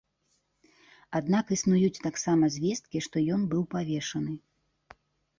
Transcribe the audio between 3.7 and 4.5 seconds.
павешаны.